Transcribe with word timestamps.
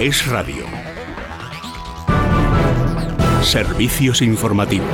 Es 0.00 0.26
Radio. 0.28 0.64
Servicios 3.42 4.22
informativos. 4.22 4.88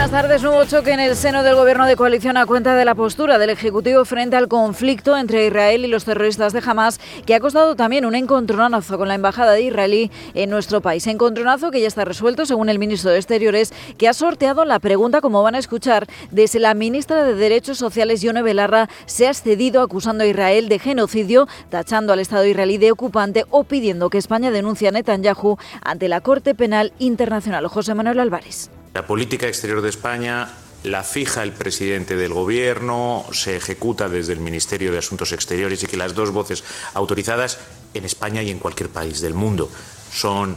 Buenas 0.00 0.22
tardes. 0.22 0.42
Nuevo 0.42 0.64
choque 0.64 0.92
en 0.92 1.00
el 1.00 1.14
seno 1.14 1.42
del 1.42 1.56
gobierno 1.56 1.84
de 1.84 1.94
coalición 1.94 2.38
a 2.38 2.46
cuenta 2.46 2.74
de 2.74 2.86
la 2.86 2.94
postura 2.94 3.36
del 3.36 3.50
Ejecutivo 3.50 4.06
frente 4.06 4.34
al 4.34 4.48
conflicto 4.48 5.14
entre 5.14 5.46
Israel 5.46 5.84
y 5.84 5.88
los 5.88 6.06
terroristas 6.06 6.54
de 6.54 6.62
Hamas, 6.64 6.98
que 7.26 7.34
ha 7.34 7.40
costado 7.40 7.76
también 7.76 8.06
un 8.06 8.14
encontronazo 8.14 8.96
con 8.96 9.08
la 9.08 9.14
embajada 9.14 9.52
de 9.52 9.60
Israelí 9.60 10.10
en 10.32 10.48
nuestro 10.48 10.80
país. 10.80 11.06
Encontronazo 11.06 11.70
que 11.70 11.82
ya 11.82 11.86
está 11.86 12.06
resuelto, 12.06 12.46
según 12.46 12.70
el 12.70 12.78
ministro 12.78 13.10
de 13.10 13.18
Exteriores, 13.18 13.74
que 13.98 14.08
ha 14.08 14.14
sorteado 14.14 14.64
la 14.64 14.78
pregunta, 14.78 15.20
como 15.20 15.42
van 15.42 15.54
a 15.54 15.58
escuchar, 15.58 16.06
desde 16.30 16.60
la 16.60 16.72
ministra 16.72 17.22
de 17.22 17.34
Derechos 17.34 17.76
Sociales, 17.76 18.22
Yone 18.22 18.40
Belarra, 18.40 18.88
se 19.04 19.28
ha 19.28 19.34
cedido 19.34 19.82
acusando 19.82 20.24
a 20.24 20.26
Israel 20.26 20.70
de 20.70 20.78
genocidio, 20.78 21.46
tachando 21.68 22.14
al 22.14 22.20
Estado 22.20 22.46
israelí 22.46 22.78
de 22.78 22.90
ocupante 22.90 23.44
o 23.50 23.64
pidiendo 23.64 24.08
que 24.08 24.16
España 24.16 24.50
denuncie 24.50 24.88
a 24.88 24.92
Netanyahu 24.92 25.58
ante 25.82 26.08
la 26.08 26.22
Corte 26.22 26.54
Penal 26.54 26.94
Internacional. 26.98 27.66
José 27.66 27.94
Manuel 27.94 28.20
Álvarez. 28.20 28.70
La 28.94 29.06
política 29.06 29.46
exterior 29.46 29.82
de 29.82 29.88
España 29.88 30.52
la 30.82 31.02
fija 31.02 31.42
el 31.42 31.52
presidente 31.52 32.16
del 32.16 32.32
Gobierno, 32.32 33.26
se 33.32 33.56
ejecuta 33.56 34.08
desde 34.08 34.32
el 34.32 34.40
Ministerio 34.40 34.92
de 34.92 34.98
Asuntos 34.98 35.32
Exteriores 35.32 35.82
y 35.82 35.86
que 35.86 35.96
las 35.96 36.14
dos 36.14 36.30
voces 36.30 36.64
autorizadas 36.94 37.58
en 37.92 38.04
España 38.04 38.42
y 38.42 38.50
en 38.50 38.58
cualquier 38.58 38.88
país 38.88 39.20
del 39.20 39.34
mundo 39.34 39.70
son 40.12 40.56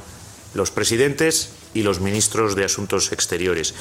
los 0.54 0.72
presidentes 0.72 1.50
y 1.74 1.84
los 1.84 2.00
ministros 2.00 2.56
de 2.56 2.64
Asuntos 2.64 3.12
Exteriores. 3.12 3.74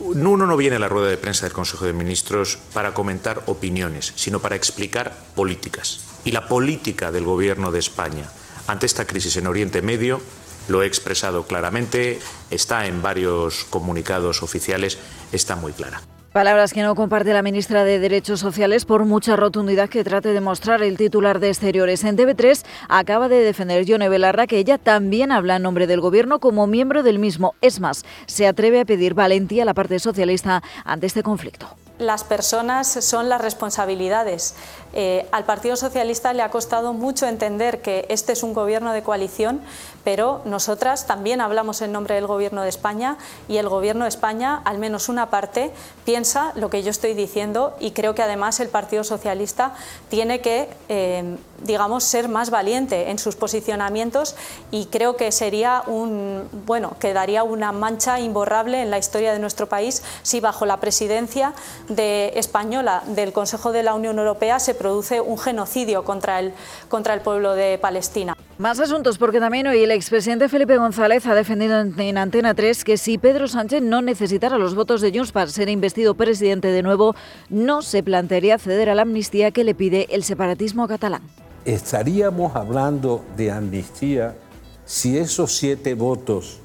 Uno 0.00 0.36
no 0.36 0.56
viene 0.56 0.76
a 0.76 0.80
la 0.80 0.88
rueda 0.88 1.08
de 1.08 1.16
prensa 1.16 1.46
del 1.46 1.52
Consejo 1.52 1.86
de 1.86 1.92
Ministros 1.92 2.58
para 2.72 2.92
comentar 2.92 3.44
opiniones, 3.46 4.12
sino 4.16 4.40
para 4.40 4.56
explicar 4.56 5.16
políticas. 5.34 6.00
Y 6.24 6.32
la 6.32 6.48
política 6.48 7.12
del 7.12 7.24
Gobierno 7.24 7.70
de 7.70 7.78
España 7.78 8.28
ante 8.66 8.86
esta 8.86 9.06
crisis 9.06 9.36
en 9.36 9.46
Oriente 9.46 9.82
Medio 9.82 10.20
lo 10.68 10.82
he 10.82 10.86
expresado 10.86 11.44
claramente, 11.44 12.18
está 12.50 12.86
en 12.86 13.02
varios 13.02 13.64
comunicados 13.64 14.42
oficiales, 14.42 14.98
está 15.32 15.56
muy 15.56 15.72
clara. 15.72 16.00
Palabras 16.34 16.72
que 16.72 16.82
no 16.82 16.96
comparte 16.96 17.32
la 17.32 17.42
ministra 17.42 17.84
de 17.84 18.00
Derechos 18.00 18.40
Sociales 18.40 18.84
por 18.84 19.04
mucha 19.04 19.36
rotundidad 19.36 19.88
que 19.88 20.02
trate 20.02 20.30
de 20.30 20.40
mostrar 20.40 20.82
el 20.82 20.96
titular 20.96 21.38
de 21.38 21.48
Exteriores. 21.48 22.02
En 22.02 22.18
TV3 22.18 22.64
acaba 22.88 23.28
de 23.28 23.38
defender 23.38 23.84
Yone 23.84 24.08
Belarra 24.08 24.48
que 24.48 24.58
ella 24.58 24.76
también 24.76 25.30
habla 25.30 25.54
en 25.54 25.62
nombre 25.62 25.86
del 25.86 26.00
Gobierno 26.00 26.40
como 26.40 26.66
miembro 26.66 27.04
del 27.04 27.20
mismo. 27.20 27.54
Es 27.60 27.78
más, 27.78 28.04
se 28.26 28.48
atreve 28.48 28.80
a 28.80 28.84
pedir 28.84 29.14
valentía 29.14 29.62
a 29.62 29.66
la 29.66 29.74
parte 29.74 30.00
socialista 30.00 30.60
ante 30.84 31.06
este 31.06 31.22
conflicto 31.22 31.68
las 31.98 32.24
personas 32.24 32.88
son 32.88 33.28
las 33.28 33.40
responsabilidades. 33.40 34.54
Eh, 34.96 35.26
al 35.32 35.44
Partido 35.44 35.74
Socialista 35.76 36.32
le 36.32 36.42
ha 36.42 36.50
costado 36.50 36.92
mucho 36.92 37.26
entender 37.26 37.82
que 37.82 38.06
este 38.08 38.32
es 38.32 38.42
un 38.42 38.54
gobierno 38.54 38.92
de 38.92 39.02
coalición, 39.02 39.60
pero 40.04 40.40
nosotras 40.44 41.06
también 41.06 41.40
hablamos 41.40 41.82
en 41.82 41.90
nombre 41.90 42.14
del 42.14 42.28
Gobierno 42.28 42.62
de 42.62 42.68
España 42.68 43.16
y 43.48 43.56
el 43.56 43.68
Gobierno 43.68 44.04
de 44.04 44.10
España, 44.10 44.60
al 44.64 44.78
menos 44.78 45.08
una 45.08 45.30
parte, 45.30 45.72
piensa 46.04 46.52
lo 46.54 46.70
que 46.70 46.82
yo 46.82 46.90
estoy 46.90 47.14
diciendo 47.14 47.74
y 47.80 47.90
creo 47.90 48.14
que 48.14 48.22
además 48.22 48.60
el 48.60 48.68
Partido 48.68 49.02
Socialista 49.02 49.74
tiene 50.10 50.40
que, 50.40 50.68
eh, 50.88 51.36
digamos, 51.62 52.04
ser 52.04 52.28
más 52.28 52.50
valiente 52.50 53.10
en 53.10 53.18
sus 53.18 53.34
posicionamientos 53.34 54.36
y 54.70 54.86
creo 54.86 55.16
que 55.16 55.32
sería 55.32 55.82
un, 55.86 56.48
bueno, 56.66 56.96
quedaría 57.00 57.42
una 57.42 57.72
mancha 57.72 58.20
imborrable 58.20 58.82
en 58.82 58.90
la 58.90 58.98
historia 58.98 59.32
de 59.32 59.40
nuestro 59.40 59.68
país 59.68 60.02
si 60.22 60.40
bajo 60.40 60.66
la 60.66 60.76
presidencia 60.76 61.52
de 61.88 62.32
española 62.36 63.02
del 63.06 63.32
Consejo 63.32 63.72
de 63.72 63.82
la 63.82 63.94
Unión 63.94 64.18
Europea 64.18 64.58
se 64.58 64.74
produce 64.74 65.20
un 65.20 65.38
genocidio 65.38 66.04
contra 66.04 66.40
el, 66.40 66.52
contra 66.88 67.14
el 67.14 67.20
pueblo 67.20 67.54
de 67.54 67.78
Palestina. 67.78 68.36
Más 68.56 68.78
asuntos, 68.78 69.18
porque 69.18 69.40
también 69.40 69.66
hoy 69.66 69.82
el 69.82 69.90
expresidente 69.90 70.48
Felipe 70.48 70.76
González 70.76 71.26
ha 71.26 71.34
defendido 71.34 71.80
en 71.80 72.18
Antena 72.18 72.54
3 72.54 72.84
que 72.84 72.96
si 72.96 73.18
Pedro 73.18 73.48
Sánchez 73.48 73.82
no 73.82 74.00
necesitara 74.00 74.58
los 74.58 74.76
votos 74.76 75.00
de 75.00 75.10
Junts 75.10 75.32
para 75.32 75.48
ser 75.48 75.68
investido 75.68 76.14
presidente 76.14 76.68
de 76.68 76.82
nuevo, 76.82 77.16
no 77.48 77.82
se 77.82 78.02
plantearía 78.04 78.58
ceder 78.58 78.90
a 78.90 78.94
la 78.94 79.02
amnistía 79.02 79.50
que 79.50 79.64
le 79.64 79.74
pide 79.74 80.06
el 80.10 80.22
separatismo 80.22 80.86
catalán. 80.86 81.22
Estaríamos 81.64 82.54
hablando 82.54 83.24
de 83.36 83.50
amnistía 83.50 84.36
si 84.84 85.18
esos 85.18 85.56
siete 85.56 85.94
votos 85.94 86.60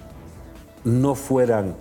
no 0.83 1.15
fueran 1.15 1.75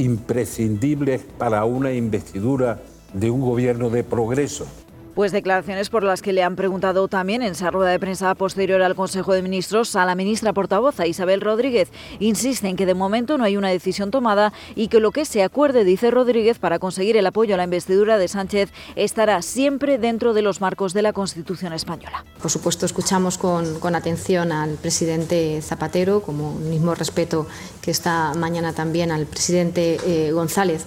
imprescindibles 0.00 1.22
para 1.38 1.64
una 1.64 1.92
investidura 1.92 2.80
de 3.12 3.30
un 3.30 3.40
gobierno 3.40 3.90
de 3.90 4.04
progreso. 4.04 4.66
Pues 5.14 5.32
declaraciones 5.32 5.90
por 5.90 6.04
las 6.04 6.22
que 6.22 6.32
le 6.32 6.44
han 6.44 6.54
preguntado 6.54 7.08
también 7.08 7.42
en 7.42 7.52
esa 7.52 7.70
rueda 7.70 7.90
de 7.90 7.98
prensa 7.98 8.32
posterior 8.36 8.80
al 8.82 8.94
Consejo 8.94 9.32
de 9.32 9.42
Ministros 9.42 9.96
a 9.96 10.04
la 10.04 10.14
ministra 10.14 10.52
portavoz, 10.52 11.00
Isabel 11.04 11.40
Rodríguez. 11.40 11.88
Insisten 12.20 12.76
que 12.76 12.86
de 12.86 12.94
momento 12.94 13.36
no 13.36 13.44
hay 13.44 13.56
una 13.56 13.70
decisión 13.70 14.12
tomada 14.12 14.52
y 14.76 14.86
que 14.86 15.00
lo 15.00 15.10
que 15.10 15.24
se 15.24 15.42
acuerde, 15.42 15.84
dice 15.84 16.12
Rodríguez, 16.12 16.58
para 16.58 16.78
conseguir 16.78 17.16
el 17.16 17.26
apoyo 17.26 17.54
a 17.54 17.56
la 17.56 17.64
investidura 17.64 18.18
de 18.18 18.28
Sánchez 18.28 18.72
estará 18.94 19.42
siempre 19.42 19.98
dentro 19.98 20.32
de 20.32 20.42
los 20.42 20.60
marcos 20.60 20.94
de 20.94 21.02
la 21.02 21.12
Constitución 21.12 21.72
española. 21.72 22.24
Por 22.40 22.50
supuesto, 22.50 22.86
escuchamos 22.86 23.36
con, 23.36 23.94
atención 23.96 24.52
al 24.52 24.76
presidente 24.76 25.60
Zapatero, 25.60 26.22
como 26.22 26.54
mismo 26.54 26.94
respeto 26.94 27.48
que 27.82 27.90
esta 27.90 28.32
mañana 28.34 28.72
también 28.72 29.10
al 29.10 29.26
presidente 29.26 29.98
eh, 30.06 30.30
González. 30.30 30.84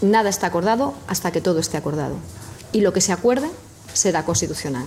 Nada 0.00 0.30
está 0.30 0.46
acordado 0.46 0.94
hasta 1.08 1.30
que 1.30 1.42
todo 1.42 1.58
esté 1.58 1.76
acordado 1.76 2.16
y 2.72 2.80
lo 2.80 2.92
que 2.92 3.00
se 3.00 3.12
acuerde 3.12 3.50
será 3.92 4.24
constitucional. 4.24 4.84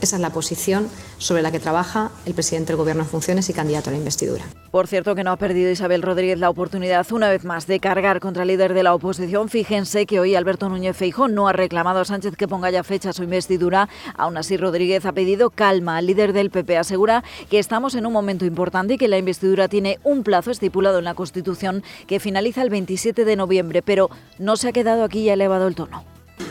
Esa 0.00 0.16
es 0.16 0.22
la 0.22 0.30
posición 0.30 0.88
sobre 1.18 1.42
la 1.42 1.52
que 1.52 1.60
trabaja 1.60 2.10
el 2.24 2.32
presidente 2.32 2.68
del 2.68 2.78
Gobierno 2.78 3.02
en 3.02 3.08
funciones 3.08 3.50
y 3.50 3.52
candidato 3.52 3.90
a 3.90 3.92
la 3.92 3.98
investidura. 3.98 4.44
Por 4.70 4.86
cierto, 4.86 5.14
que 5.14 5.24
no 5.24 5.30
ha 5.30 5.36
perdido 5.36 5.70
Isabel 5.70 6.00
Rodríguez 6.00 6.38
la 6.38 6.48
oportunidad 6.48 7.06
una 7.12 7.28
vez 7.28 7.44
más 7.44 7.66
de 7.66 7.80
cargar 7.80 8.18
contra 8.18 8.44
el 8.44 8.48
líder 8.48 8.72
de 8.72 8.82
la 8.82 8.94
oposición. 8.94 9.50
Fíjense 9.50 10.06
que 10.06 10.18
hoy 10.18 10.34
Alberto 10.36 10.70
Núñez 10.70 10.96
Feijóo 10.96 11.28
no 11.28 11.48
ha 11.48 11.52
reclamado 11.52 12.00
a 12.00 12.04
Sánchez 12.06 12.34
que 12.36 12.48
ponga 12.48 12.70
ya 12.70 12.82
fecha 12.82 13.10
a 13.10 13.12
su 13.12 13.24
investidura. 13.24 13.90
Aún 14.16 14.38
así, 14.38 14.56
Rodríguez 14.56 15.04
ha 15.04 15.12
pedido 15.12 15.50
calma 15.50 15.98
al 15.98 16.06
líder 16.06 16.32
del 16.32 16.50
PP. 16.50 16.78
Asegura 16.78 17.22
que 17.50 17.58
estamos 17.58 17.94
en 17.94 18.06
un 18.06 18.14
momento 18.14 18.46
importante 18.46 18.94
y 18.94 18.98
que 18.98 19.08
la 19.08 19.18
investidura 19.18 19.68
tiene 19.68 19.98
un 20.02 20.22
plazo 20.22 20.50
estipulado 20.50 20.98
en 20.98 21.04
la 21.04 21.14
Constitución 21.14 21.82
que 22.06 22.20
finaliza 22.20 22.62
el 22.62 22.70
27 22.70 23.26
de 23.26 23.36
noviembre, 23.36 23.82
pero 23.82 24.08
no 24.38 24.56
se 24.56 24.68
ha 24.68 24.72
quedado 24.72 25.04
aquí 25.04 25.20
y 25.20 25.30
ha 25.30 25.34
elevado 25.34 25.66
el 25.68 25.74
tono. 25.74 26.09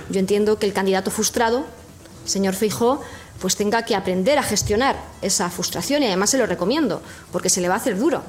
Yo 0.09 0.19
entiendo 0.19 0.57
que 0.57 0.65
el 0.65 0.73
candidato 0.73 1.11
frustrado, 1.11 1.65
señor 2.25 2.55
Feijó, 2.55 3.01
pues 3.39 3.55
tenga 3.55 3.83
que 3.83 3.95
aprender 3.95 4.37
a 4.37 4.43
gestionar 4.43 4.97
esa 5.21 5.49
frustración 5.49 6.03
y 6.03 6.07
además 6.07 6.31
se 6.31 6.37
lo 6.37 6.45
recomiendo, 6.45 7.01
porque 7.31 7.49
se 7.49 7.61
le 7.61 7.69
va 7.69 7.75
a 7.75 7.77
hacer 7.77 7.97
duro. 7.97 8.23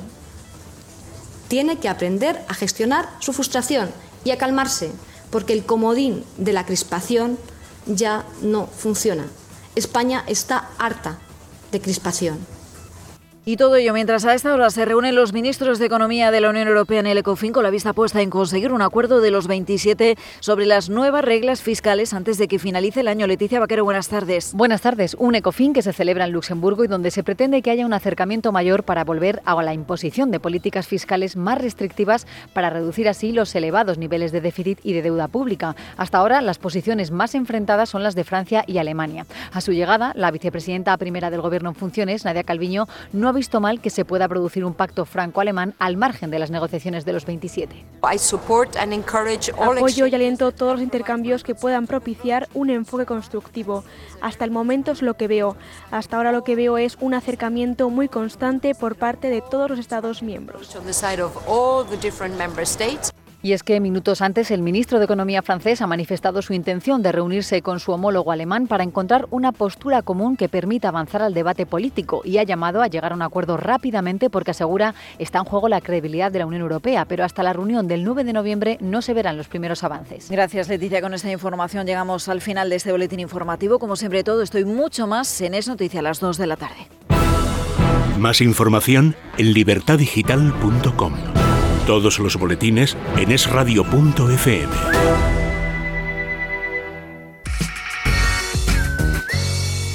Tiene 1.49 1.79
que 1.79 1.89
aprender 1.89 2.41
a 2.49 2.55
gestionar 2.55 3.09
su 3.19 3.33
frustración 3.33 3.91
y 4.25 4.31
a 4.31 4.39
calmarse, 4.39 4.93
porque 5.31 5.53
el 5.53 5.65
comodín 5.65 6.25
de 6.37 6.53
la 6.53 6.65
crispación 6.65 7.39
ya 7.87 8.25
no 8.43 8.67
funciona. 8.67 9.27
España 9.75 10.23
está 10.27 10.69
harta 10.79 11.19
de 11.73 11.81
crispación. 11.81 12.39
Y 13.51 13.57
todo 13.57 13.75
ello 13.75 13.93
mientras 13.93 14.25
a 14.27 14.35
esta 14.35 14.55
hora 14.55 14.71
se 14.71 14.85
reúnen 14.85 15.17
los 15.17 15.33
ministros 15.33 15.81
de 15.81 15.87
Economía 15.87 16.31
de 16.31 16.41
la 16.41 16.51
Unión 16.51 16.69
Europea 16.69 17.01
en 17.01 17.09
el 17.09 17.19
ECOFIN 17.19 17.53
con 17.53 17.65
la 17.65 17.71
vista 17.71 17.93
puesta 17.93 18.23
en 18.23 18.31
conseguir 18.31 18.73
un 18.73 18.81
acuerdo 18.81 19.21
de 19.21 19.33
los 19.33 19.49
27 19.49 20.17
sobre 20.39 20.67
las 20.67 20.89
nuevas 20.89 21.25
reglas 21.25 21.61
fiscales 21.61 22.15
antes 22.15 22.39
de 22.39 22.47
que 22.47 22.61
finalice 22.61 23.01
el 23.01 23.09
año. 23.09 23.27
Leticia 23.27 23.59
Vaquero, 23.59 23.83
buenas 23.83 24.07
tardes. 24.07 24.55
Buenas 24.55 24.83
tardes. 24.83 25.17
Un 25.19 25.35
ECOFIN 25.35 25.73
que 25.73 25.83
se 25.83 25.93
celebra 25.93 26.27
en 26.27 26.31
Luxemburgo 26.31 26.85
y 26.85 26.87
donde 26.87 27.11
se 27.11 27.25
pretende 27.25 27.61
que 27.61 27.73
haya 27.73 27.85
un 27.85 27.93
acercamiento 27.93 28.53
mayor 28.53 28.85
para 28.85 29.03
volver 29.03 29.43
a 29.45 29.61
la 29.61 29.75
imposición 29.75 30.31
de 30.31 30.39
políticas 30.39 30.87
fiscales 30.87 31.35
más 31.35 31.61
restrictivas 31.61 32.29
para 32.53 32.71
reducir 32.71 33.09
así 33.09 33.33
los 33.33 33.53
elevados 33.57 33.99
niveles 33.99 34.31
de 34.31 34.43
déficit 34.43 34.79
y 34.85 34.93
de 34.93 35.03
deuda 35.03 35.27
pública. 35.27 35.75
Hasta 35.97 36.19
ahora 36.19 36.41
las 36.41 36.59
posiciones 36.59 37.11
más 37.11 37.35
enfrentadas 37.35 37.89
son 37.89 38.05
las 38.05 38.15
de 38.15 38.23
Francia 38.23 38.63
y 38.69 38.79
Alemania. 38.79 39.27
A 39.53 39.61
su 39.61 39.73
llegada, 39.73 40.13
la 40.15 40.31
vicepresidenta 40.31 40.97
primera 40.99 41.31
del 41.31 41.41
Gobierno 41.41 41.71
en 41.71 41.75
funciones, 41.75 42.25
Nadia 42.25 42.45
Calviño, 42.45 42.87
no 43.13 43.29
ha 43.29 43.40
visto 43.41 43.59
mal 43.59 43.81
que 43.81 43.89
se 43.89 44.05
pueda 44.05 44.29
producir 44.29 44.67
un 44.67 44.75
pacto 44.75 45.07
franco-alemán 45.07 45.75
al 45.79 45.97
margen 45.97 46.31
de 46.31 46.39
las 46.39 46.51
negociaciones 46.51 47.07
de 47.07 47.15
los 47.15 47.25
27. 47.25 47.87
Apoyo 49.79 50.07
y 50.07 50.15
aliento 50.15 50.53
todos 50.53 50.75
los 50.75 50.83
intercambios 50.83 51.43
que 51.43 51.55
puedan 51.55 51.87
propiciar 51.87 52.51
un 52.53 52.69
enfoque 52.69 53.07
constructivo. 53.07 53.83
Hasta 54.21 54.45
el 54.45 54.51
momento 54.51 54.93
es 54.93 55.01
lo 55.01 55.15
que 55.15 55.27
veo. 55.27 55.57
Hasta 55.91 56.19
ahora 56.19 56.33
lo 56.33 56.45
que 56.45 56.55
veo 56.55 56.77
es 56.77 56.99
un 57.01 57.15
acercamiento 57.15 57.89
muy 57.89 58.09
constante 58.09 58.75
por 58.75 58.97
parte 58.97 59.31
de 59.31 59.41
todos 59.41 59.71
los 59.71 59.79
Estados 59.79 60.23
miembros. 60.23 60.77
Y 63.43 63.53
es 63.53 63.63
que 63.63 63.81
minutos 63.81 64.21
antes 64.21 64.51
el 64.51 64.61
ministro 64.61 64.99
de 64.99 65.07
Economía 65.07 65.43
francés 65.43 65.81
ha 65.81 65.87
manifestado 65.87 66.43
su 66.43 66.53
intención 66.53 67.03
de 67.03 67.13
reunirse 67.13 67.63
con 67.63 67.81
su 67.81 67.93
homólogo 67.93 68.33
alemán 68.33 68.67
para 68.67 68.85
encontrar 68.85 69.27
una 69.31 69.53
postura 69.53 70.03
común 70.03 70.37
que 70.37 70.49
permita 70.49 70.89
avanzar 70.89 71.23
al 71.23 71.33
debate 71.33 71.65
político 71.65 72.21
y 72.25 72.39
ha 72.39 72.43
llamado 72.43 72.83
a 72.83 72.89
llegar 72.89 73.13
a 73.13 73.15
un 73.15 73.23
acuerdo 73.23 73.57
rápidamente 73.57 74.29
porque 74.29 74.51
asegura 74.51 74.95
está 75.19 75.39
en 75.39 75.45
juego 75.45 75.69
la 75.69 75.81
credibilidad 75.81 76.31
de 76.31 76.41
la 76.41 76.47
Unión 76.47 76.63
Europea, 76.63 77.07
pero 77.07 77.25
hasta 77.25 77.43
la 77.43 77.53
reunión 77.53 77.89
del 77.89 78.05
9 78.05 78.25
de 78.25 78.33
noviembre 78.33 78.79
no 78.81 79.01
se 79.01 79.15
verán 79.15 79.37
los 79.37 79.49
primeros 79.49 79.85
avances. 79.85 80.31
Gracias 80.31 80.69
Leticia, 80.69 81.01
con 81.01 81.15
esta 81.15 81.31
información 81.31 81.87
llegamos 81.87 82.29
al 82.29 82.43
final 82.43 82.69
de 82.69 82.77
este 82.77 82.93
boletín 82.93 83.21
informativo. 83.21 83.79
Como 83.79 83.97
siempre 83.97 84.23
todo, 84.23 84.43
estoy 84.43 84.65
mucho 84.65 85.07
más 85.07 85.41
en 85.41 85.55
Es 85.55 85.67
Noticia 85.67 86.01
a 86.01 86.03
las 86.03 86.21
2 86.21 86.37
de 86.37 86.47
la 86.47 86.57
tarde. 86.57 86.89
Más 88.19 88.43
información 88.43 89.15
en 89.39 89.55
libertadigital.com. 89.55 91.40
Todos 91.91 92.21
los 92.21 92.37
boletines 92.37 92.97
en 93.17 93.33
esradio.fm. 93.33 94.73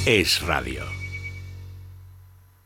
Es 0.06 0.42
Radio. 0.42 0.95